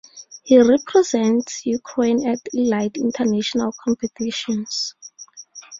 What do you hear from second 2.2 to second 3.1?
at elite